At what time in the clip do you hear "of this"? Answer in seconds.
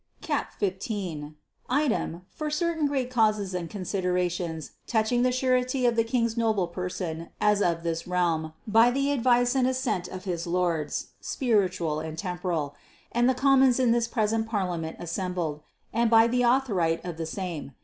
7.61-8.07